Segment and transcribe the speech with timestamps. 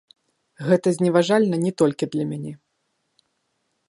[0.69, 2.53] Гэта зневажальна не толькі для мяне.